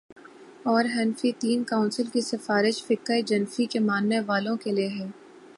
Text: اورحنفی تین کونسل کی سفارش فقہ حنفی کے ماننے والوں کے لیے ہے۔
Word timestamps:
اورحنفی 0.65 1.31
تین 1.31 1.63
کونسل 1.63 2.03
کی 2.13 2.21
سفارش 2.21 2.83
فقہ 2.83 3.13
حنفی 3.31 3.65
کے 3.65 3.79
ماننے 3.79 4.19
والوں 4.25 4.57
کے 4.57 4.71
لیے 4.71 4.87
ہے۔ 4.87 5.07